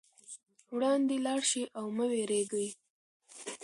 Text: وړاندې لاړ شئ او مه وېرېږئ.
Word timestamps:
وړاندې 0.75 1.15
لاړ 1.25 1.41
شئ 1.51 1.63
او 1.79 1.85
مه 1.97 2.05
وېرېږئ. 2.11 2.67